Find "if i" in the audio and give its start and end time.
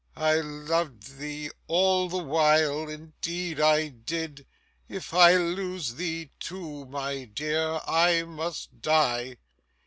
4.89-5.35